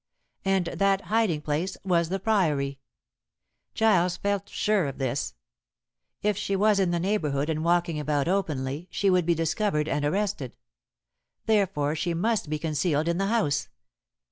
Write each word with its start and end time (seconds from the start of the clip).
And 0.45 0.65
that 0.65 1.01
hiding 1.01 1.41
place 1.41 1.77
was 1.83 2.09
the 2.09 2.19
Priory. 2.19 2.79
Giles 3.75 4.17
felt 4.17 4.49
sure 4.49 4.87
of 4.87 4.97
this. 4.97 5.35
If 6.23 6.35
she 6.35 6.55
was 6.55 6.79
in 6.79 6.89
the 6.89 6.99
neighborhood 6.99 7.51
and 7.51 7.63
walking 7.63 7.99
about 7.99 8.27
openly, 8.27 8.87
she 8.89 9.11
would 9.11 9.27
be 9.27 9.35
discovered 9.35 9.87
and 9.87 10.03
arrested. 10.03 10.57
Therefore 11.45 11.93
she 11.95 12.15
must 12.15 12.49
be 12.49 12.57
concealed 12.57 13.07
in 13.07 13.19
the 13.19 13.27
house. 13.27 13.69